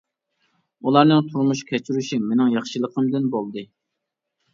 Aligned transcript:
ئۇلارنىڭ 0.87 1.19
تۇرمۇش 1.27 1.61
كەچۈرۈشى 1.71 2.19
مېنىڭ 2.29 2.49
ياخشىلىقىمدىن 2.53 3.29
بولدى. 3.37 3.65